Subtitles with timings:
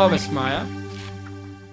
[0.00, 0.66] Глава 8.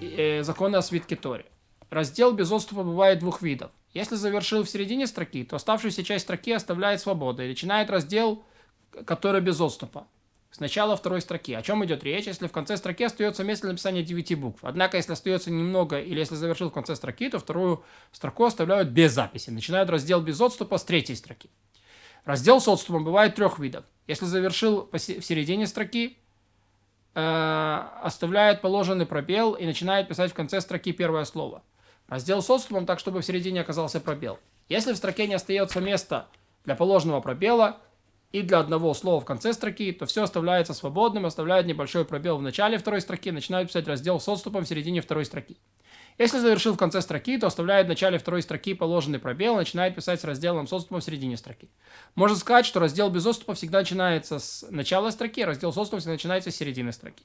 [0.01, 1.45] Э, законы о свитке Тори.
[1.89, 3.71] Раздел без отступа бывает двух видов.
[3.93, 8.43] Если завершил в середине строки, то оставшуюся часть строки оставляет свободой и начинает раздел,
[9.05, 10.07] который без отступа.
[10.51, 10.57] С
[10.97, 11.53] второй строки.
[11.53, 14.59] О чем идет речь, если в конце строки остается место написания 9 букв.
[14.61, 19.13] Однако, если остается немного или если завершил в конце строки, то вторую строку оставляют без
[19.13, 19.51] записи.
[19.51, 21.49] Начинают раздел без отступа с третьей строки.
[22.25, 23.85] Раздел с отступом бывает трех видов.
[24.05, 26.17] Если завершил в середине строки,
[27.17, 31.63] э, оставляет положенный пробел и начинает писать в конце строки первое слово.
[32.07, 34.39] Раздел с отступом так, чтобы в середине оказался пробел.
[34.69, 36.27] Если в строке не остается места
[36.63, 37.77] для положенного пробела
[38.31, 42.41] и для одного слова в конце строки, то все оставляется свободным, оставляет небольшой пробел в
[42.43, 45.57] начале второй строки, начинает писать раздел с отступом в середине второй строки.
[46.17, 49.95] Если завершил в конце строки, то оставляет в начале второй строки положенный пробел и начинает
[49.95, 51.69] писать с разделом с отступом в середине строки.
[52.15, 55.99] Можно сказать, что раздел без отступа всегда начинается с начала строки, а раздел с отступом
[55.99, 57.23] всегда начинается с середины строки.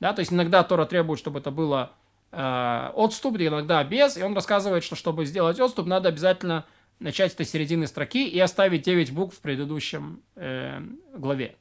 [0.00, 1.92] Да, то есть иногда Тора требует, чтобы это было
[2.32, 6.64] э, отступ, иногда без, и он рассказывает, что чтобы сделать отступ, надо обязательно
[6.98, 10.80] начать с середины строки и оставить 9 букв в предыдущем э,
[11.14, 11.56] главе.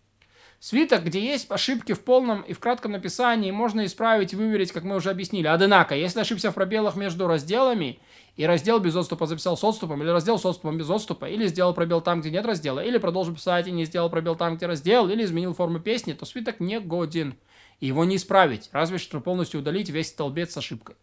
[0.64, 4.86] Свиток, где есть ошибки в полном и в кратком написании, можно исправить и выверить, как
[4.86, 5.47] мы уже объяснили.
[5.47, 8.00] Однако, если ошибся в пробелах между разделами,
[8.38, 11.73] и раздел без отступа записал с отступом, или раздел с отступом без отступа, или сделал
[11.73, 15.09] пробел там, где нет раздела, или продолжил писать и не сделал пробел там, где раздел,
[15.09, 17.36] или изменил форму песни, то свиток не годен.
[17.81, 20.95] И его не исправить, разве что полностью удалить весь столбец с ошибкой.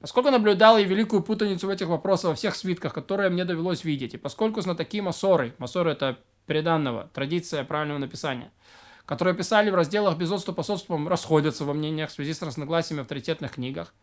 [0.00, 4.14] Поскольку наблюдал и великую путаницу в этих вопросах во всех свитках, которые мне довелось видеть,
[4.14, 6.16] и поскольку знатоки масоры, масоры это
[6.50, 8.50] переданного, традиция правильного написания,
[9.06, 12.98] которые писали в разделах без отступа с отступом, расходятся во мнениях в связи с разногласиями
[12.98, 13.94] в авторитетных книгах,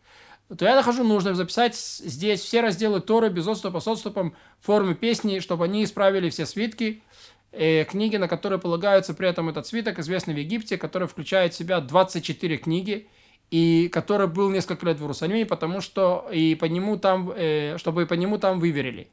[0.57, 4.95] то я нахожу нужным записать здесь все разделы Торы без отступа с отступом в форме
[4.95, 7.03] песни, чтобы они исправили все свитки,
[7.51, 11.57] э, книги, на которые полагаются при этом этот свиток, известный в Египте, который включает в
[11.57, 13.09] себя 24 книги,
[13.51, 18.05] и который был несколько лет в Иерусалиме, потому что и по нему там, э, чтобы
[18.05, 19.09] по нему там выверили.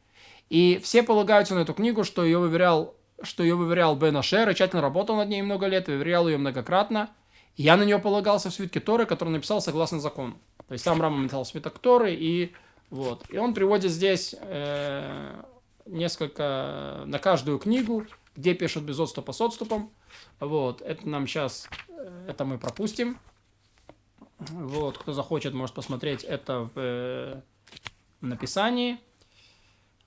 [0.51, 4.83] И все полагаются на эту книгу, что ее выверял что ее выверял Бен Ашер, тщательно
[4.83, 7.11] работал над ней много лет, выверял ее многократно.
[7.57, 10.37] И я на нее полагался в свитке Торы, который написал согласно закону.
[10.67, 12.53] То есть сам Рама написал свиток Торы, и
[12.91, 13.25] вот.
[13.31, 15.43] И он приводит здесь э,
[15.87, 19.91] несколько, на каждую книгу, где пишут без отступа с отступом.
[20.41, 20.81] Вот.
[20.83, 23.19] Это нам сейчас, э, это мы пропустим.
[24.39, 24.99] Вот.
[24.99, 27.41] Кто захочет, может посмотреть это в, э,
[28.21, 28.99] в написании.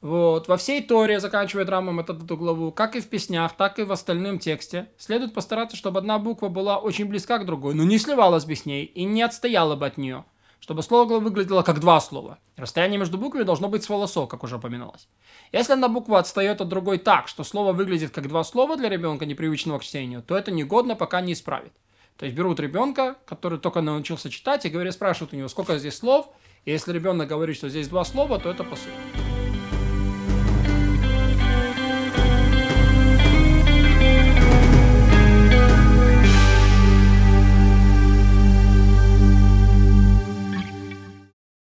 [0.02, 0.47] Вот.
[0.47, 3.91] Во всей Торе, заканчивает Рамом эту, эту главу, как и в песнях, так и в
[3.91, 8.46] остальном тексте, следует постараться, чтобы одна буква была очень близка к другой, но не сливалась
[8.46, 10.25] бы с ней и не отстояла бы от нее,
[10.59, 12.38] чтобы слово выглядело как два слова.
[12.58, 15.08] Расстояние между буквами должно быть с волосок, как уже упоминалось.
[15.52, 19.25] Если одна буква отстает от другой так, что слово выглядит как два слова для ребенка,
[19.25, 21.74] непривычного к чтению, то это негодно, пока не исправит.
[22.18, 25.97] То есть берут ребенка, который только научился читать, и говорят, спрашивают у него, сколько здесь
[25.97, 26.29] слов,
[26.66, 29.26] и если ребенок говорит, что здесь два слова, то это по сути.